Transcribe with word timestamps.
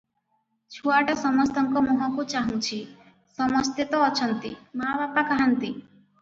ଛୁଆଟା 0.75 1.13
ସମସ୍ତଙ୍କ 1.23 1.83
ମୁହଁକୁ 1.87 2.25
ଚାହୁଁଛି--ସମସ୍ତେ 2.31 3.87
ତ 3.93 4.01
ଅଛନ୍ତି, 4.07 4.53
ମା 4.83 4.97
ବାପା 5.05 5.27
କାହାନ୍ତି? 5.35 5.73